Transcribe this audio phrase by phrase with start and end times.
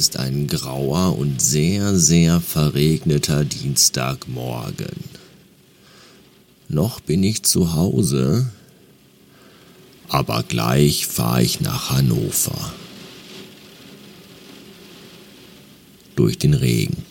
[0.00, 4.96] Ist ein grauer und sehr, sehr verregneter Dienstagmorgen.
[6.70, 8.50] Noch bin ich zu Hause,
[10.08, 12.72] aber gleich fahre ich nach Hannover.
[16.16, 17.04] Durch den Regen.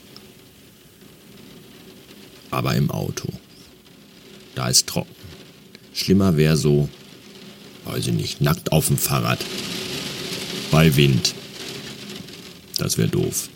[2.49, 3.27] Aber im Auto.
[4.55, 5.13] Da ist trocken.
[5.93, 6.89] Schlimmer wäre so,
[7.85, 9.45] weiß ich nicht, nackt auf dem Fahrrad.
[10.71, 11.35] Bei Wind.
[12.79, 13.49] Das wäre doof.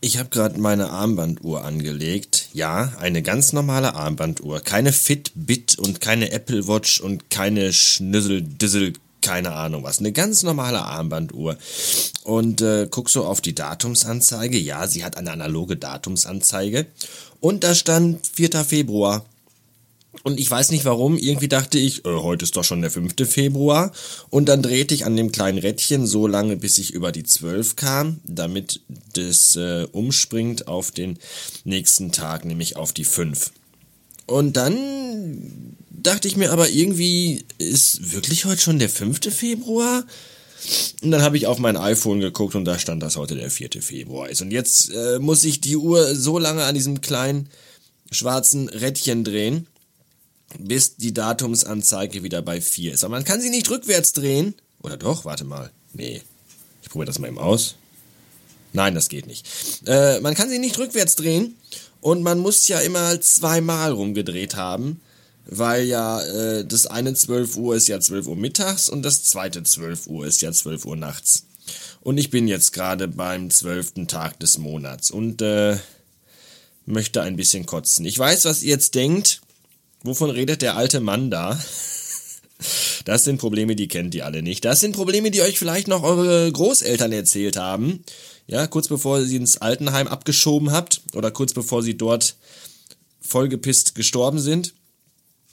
[0.00, 2.48] Ich habe gerade meine Armbanduhr angelegt.
[2.52, 4.60] Ja, eine ganz normale Armbanduhr.
[4.60, 9.98] Keine Fitbit und keine Apple Watch und keine Schnüssel-Dissel, keine Ahnung was.
[9.98, 11.58] Eine ganz normale Armbanduhr.
[12.22, 14.56] Und äh, guck so auf die Datumsanzeige.
[14.56, 16.86] Ja, sie hat eine analoge Datumsanzeige.
[17.40, 18.64] Und da stand 4.
[18.64, 19.24] Februar.
[20.22, 23.14] Und ich weiß nicht warum, irgendwie dachte ich, äh, heute ist doch schon der 5.
[23.26, 23.92] Februar.
[24.30, 27.76] Und dann drehte ich an dem kleinen Rädchen so lange, bis ich über die 12
[27.76, 28.80] kam, damit
[29.14, 31.18] das äh, umspringt auf den
[31.64, 33.52] nächsten Tag, nämlich auf die 5.
[34.26, 39.34] Und dann dachte ich mir aber irgendwie, ist wirklich heute schon der 5.
[39.34, 40.04] Februar?
[41.02, 43.70] Und dann habe ich auf mein iPhone geguckt und da stand, dass heute der 4.
[43.80, 44.42] Februar ist.
[44.42, 47.48] Und jetzt äh, muss ich die Uhr so lange an diesem kleinen
[48.10, 49.66] schwarzen Rädchen drehen,
[50.58, 53.04] bis die Datumsanzeige wieder bei 4 ist.
[53.04, 54.54] Aber man kann sie nicht rückwärts drehen.
[54.82, 55.24] Oder doch?
[55.24, 55.70] Warte mal.
[55.92, 56.22] Nee.
[56.82, 57.74] Ich probiere das mal eben aus.
[58.72, 59.46] Nein, das geht nicht.
[59.86, 61.56] Äh, man kann sie nicht rückwärts drehen
[62.00, 65.00] und man muss ja immer zweimal rumgedreht haben,
[65.46, 69.62] weil ja äh, das eine 12 Uhr ist ja 12 Uhr mittags und das zweite
[69.62, 71.44] 12 Uhr ist ja 12 Uhr nachts.
[72.00, 75.76] Und ich bin jetzt gerade beim zwölften Tag des Monats und äh,
[76.86, 78.06] möchte ein bisschen kotzen.
[78.06, 79.42] Ich weiß, was ihr jetzt denkt.
[80.02, 81.58] Wovon redet der alte Mann da?
[83.04, 84.64] Das sind Probleme, die kennt ihr alle nicht.
[84.64, 88.04] Das sind Probleme, die euch vielleicht noch eure Großeltern erzählt haben.
[88.46, 92.36] Ja, kurz bevor ihr sie ins Altenheim abgeschoben habt oder kurz bevor sie dort
[93.20, 94.74] vollgepisst gestorben sind.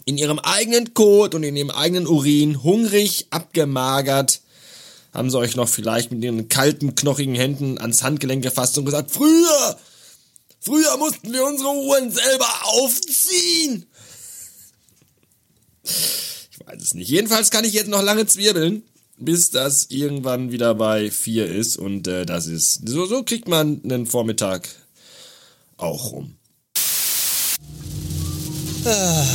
[0.06, 4.42] In ihrem eigenen Kot und in ihrem eigenen Urin, hungrig, abgemagert,
[5.14, 9.12] haben sie euch noch vielleicht mit ihren kalten, knochigen Händen ans Handgelenk gefasst und gesagt,
[9.12, 9.78] früher,
[10.60, 13.86] früher mussten wir unsere Uhren selber aufziehen.
[16.66, 17.10] Weiß es nicht.
[17.10, 18.84] Jedenfalls kann ich jetzt noch lange zwirbeln,
[19.18, 21.78] bis das irgendwann wieder bei 4 ist.
[21.78, 22.88] Und äh, das ist.
[22.88, 24.68] So, so kriegt man einen Vormittag
[25.78, 26.36] auch rum.
[28.86, 29.26] Ah,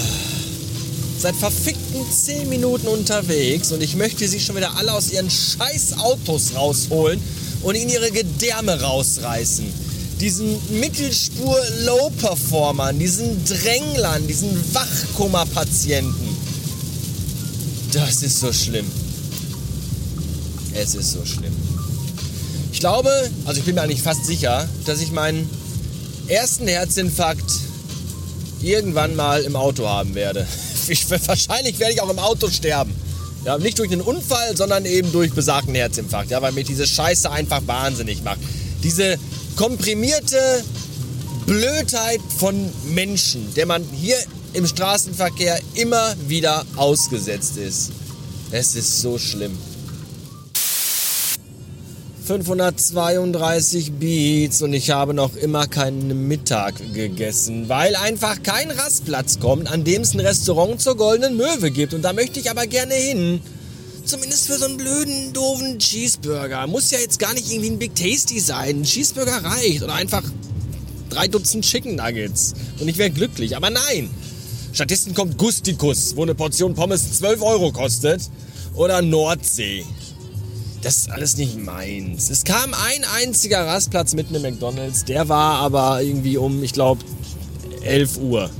[1.19, 5.99] seit verfickten 10 Minuten unterwegs und ich möchte sie schon wieder alle aus ihren scheiß
[5.99, 7.21] Autos rausholen
[7.63, 9.67] und in ihre Gedärme rausreißen.
[10.21, 16.30] Diesen Mittelspur-Low-Performern, diesen Dränglern, diesen Wachkummer-Patienten.
[17.93, 18.87] Das ist so schlimm.
[20.75, 21.55] Es ist so schlimm.
[22.73, 23.11] Ich glaube,
[23.45, 25.51] also ich bin mir eigentlich fast sicher, dass ich meinen
[26.29, 27.51] ersten Herzinfarkt
[28.63, 30.47] irgendwann mal im Auto haben werde.
[30.89, 32.93] Ich, wahrscheinlich werde ich auch im Auto sterben.
[33.45, 36.33] Ja, nicht durch einen Unfall, sondern eben durch besagten Herzinfarkt.
[36.33, 38.41] Ja, weil mich diese Scheiße einfach wahnsinnig macht.
[38.83, 39.17] Diese
[39.55, 40.65] komprimierte
[41.47, 44.17] Blödheit von Menschen, der man hier
[44.53, 47.93] im Straßenverkehr immer wieder ausgesetzt ist.
[48.51, 49.57] Es ist so schlimm.
[52.31, 59.69] 532 Beats und ich habe noch immer keinen Mittag gegessen, weil einfach kein Rastplatz kommt,
[59.69, 61.93] an dem es ein Restaurant zur Goldenen Möwe gibt.
[61.93, 63.41] Und da möchte ich aber gerne hin.
[64.05, 66.69] Zumindest für so einen blöden, doofen Cheeseburger.
[66.69, 68.81] Muss ja jetzt gar nicht irgendwie ein Big Tasty sein.
[68.81, 69.83] Ein Cheeseburger reicht.
[69.83, 70.23] Oder einfach
[71.09, 72.55] drei Dutzend Chicken Nuggets.
[72.79, 73.57] Und ich wäre glücklich.
[73.57, 74.09] Aber nein.
[74.73, 78.23] Stattdessen kommt Gustikus, wo eine Portion Pommes 12 Euro kostet.
[78.75, 79.85] Oder Nordsee.
[80.83, 82.31] Das ist alles nicht meins.
[82.31, 85.05] Es kam ein einziger Rastplatz mitten im McDonalds.
[85.05, 87.05] Der war aber irgendwie um, ich glaube,
[87.83, 88.51] 11 Uhr.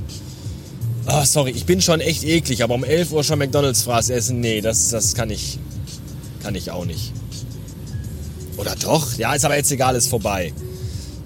[1.07, 4.39] Oh, sorry, ich bin schon echt eklig, aber um 11 Uhr schon McDonalds Fraß essen,
[4.39, 5.57] nee, das, das kann ich,
[6.43, 7.11] kann ich auch nicht.
[8.57, 9.17] Oder doch?
[9.17, 10.53] Ja, ist aber jetzt egal, ist vorbei.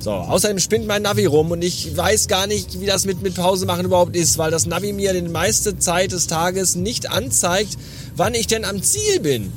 [0.05, 3.33] So, außerdem spinnt mein Navi rum und ich weiß gar nicht, wie das mit, mit
[3.33, 7.75] Pause machen überhaupt ist, weil das Navi mir die meiste Zeit des Tages nicht anzeigt,
[8.15, 9.51] wann ich denn am Ziel bin.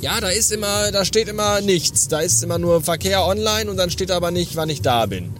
[0.00, 2.06] Ja, da ist immer, da steht immer nichts.
[2.06, 5.32] Da ist immer nur Verkehr online und dann steht aber nicht, wann ich da bin.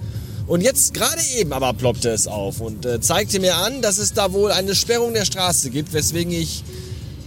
[0.49, 4.13] Und jetzt gerade eben aber ploppte es auf und äh, zeigte mir an, dass es
[4.13, 6.65] da wohl eine Sperrung der Straße gibt, weswegen ich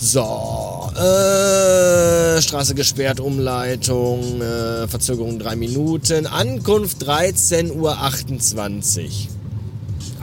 [0.01, 0.69] So,
[1.00, 7.90] äh, Straße gesperrt, Umleitung, äh, Verzögerung 3 Minuten, Ankunft 13.28 Uhr.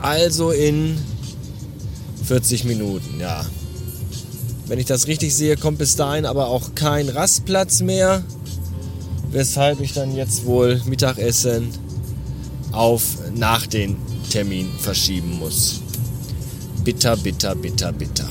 [0.01, 0.97] Also in
[2.25, 3.45] 40 Minuten, ja.
[4.67, 8.23] Wenn ich das richtig sehe, kommt bis dahin aber auch kein Rastplatz mehr.
[9.31, 11.69] Weshalb ich dann jetzt wohl Mittagessen
[12.71, 13.95] auf nach den
[14.29, 15.81] Termin verschieben muss.
[16.83, 18.29] Bitter, bitter, bitter, bitter.